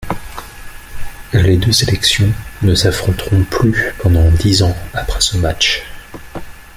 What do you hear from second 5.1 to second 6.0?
ce match.